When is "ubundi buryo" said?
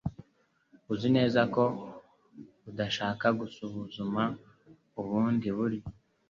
5.01-5.85